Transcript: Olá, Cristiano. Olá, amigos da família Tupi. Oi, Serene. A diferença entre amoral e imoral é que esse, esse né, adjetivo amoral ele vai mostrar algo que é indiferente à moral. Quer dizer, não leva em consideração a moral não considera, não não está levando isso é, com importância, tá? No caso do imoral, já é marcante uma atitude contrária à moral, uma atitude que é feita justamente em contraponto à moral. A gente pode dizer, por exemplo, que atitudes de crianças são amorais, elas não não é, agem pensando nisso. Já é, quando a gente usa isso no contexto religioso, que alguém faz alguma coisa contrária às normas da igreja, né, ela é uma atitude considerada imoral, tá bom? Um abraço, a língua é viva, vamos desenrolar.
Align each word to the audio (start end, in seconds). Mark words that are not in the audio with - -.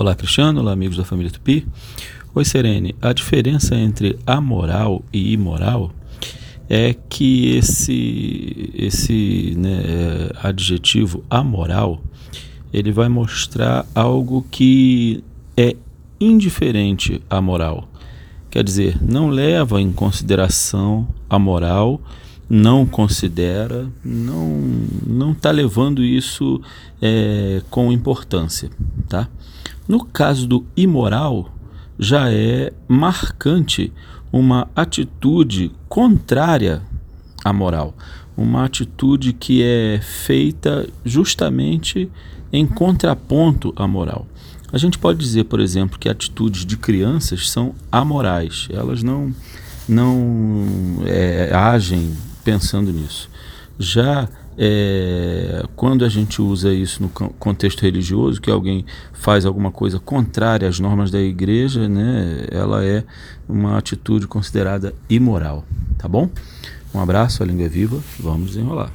Olá, 0.00 0.14
Cristiano. 0.14 0.62
Olá, 0.62 0.72
amigos 0.72 0.96
da 0.96 1.04
família 1.04 1.30
Tupi. 1.30 1.66
Oi, 2.34 2.42
Serene. 2.42 2.96
A 3.02 3.12
diferença 3.12 3.74
entre 3.74 4.18
amoral 4.26 5.04
e 5.12 5.34
imoral 5.34 5.92
é 6.70 6.94
que 6.94 7.54
esse, 7.54 8.70
esse 8.74 9.54
né, 9.58 10.30
adjetivo 10.42 11.22
amoral 11.28 12.02
ele 12.72 12.90
vai 12.92 13.10
mostrar 13.10 13.84
algo 13.94 14.42
que 14.50 15.22
é 15.54 15.76
indiferente 16.18 17.20
à 17.28 17.38
moral. 17.42 17.86
Quer 18.50 18.64
dizer, 18.64 18.96
não 19.02 19.28
leva 19.28 19.82
em 19.82 19.92
consideração 19.92 21.06
a 21.28 21.38
moral 21.38 22.00
não 22.50 22.84
considera, 22.84 23.88
não 24.04 24.48
não 25.06 25.30
está 25.30 25.52
levando 25.52 26.02
isso 26.02 26.60
é, 27.00 27.62
com 27.70 27.92
importância, 27.92 28.68
tá? 29.08 29.28
No 29.90 30.04
caso 30.04 30.46
do 30.46 30.64
imoral, 30.76 31.52
já 31.98 32.30
é 32.30 32.72
marcante 32.86 33.92
uma 34.32 34.68
atitude 34.76 35.72
contrária 35.88 36.80
à 37.44 37.52
moral, 37.52 37.92
uma 38.36 38.64
atitude 38.64 39.32
que 39.32 39.64
é 39.64 39.98
feita 40.00 40.88
justamente 41.04 42.08
em 42.52 42.64
contraponto 42.68 43.72
à 43.74 43.88
moral. 43.88 44.28
A 44.72 44.78
gente 44.78 44.96
pode 44.96 45.18
dizer, 45.18 45.46
por 45.46 45.58
exemplo, 45.58 45.98
que 45.98 46.08
atitudes 46.08 46.64
de 46.64 46.76
crianças 46.76 47.50
são 47.50 47.74
amorais, 47.90 48.68
elas 48.70 49.02
não 49.02 49.34
não 49.88 51.02
é, 51.04 51.52
agem 51.52 52.16
pensando 52.44 52.92
nisso. 52.92 53.28
Já 53.76 54.28
é, 54.62 55.64
quando 55.74 56.04
a 56.04 56.08
gente 56.10 56.42
usa 56.42 56.70
isso 56.70 57.02
no 57.02 57.08
contexto 57.08 57.80
religioso, 57.80 58.42
que 58.42 58.50
alguém 58.50 58.84
faz 59.14 59.46
alguma 59.46 59.70
coisa 59.70 59.98
contrária 59.98 60.68
às 60.68 60.78
normas 60.78 61.10
da 61.10 61.18
igreja, 61.18 61.88
né, 61.88 62.46
ela 62.50 62.84
é 62.84 63.02
uma 63.48 63.78
atitude 63.78 64.26
considerada 64.26 64.94
imoral, 65.08 65.64
tá 65.96 66.06
bom? 66.06 66.28
Um 66.94 67.00
abraço, 67.00 67.42
a 67.42 67.46
língua 67.46 67.64
é 67.64 67.68
viva, 67.68 68.02
vamos 68.18 68.48
desenrolar. 68.50 68.88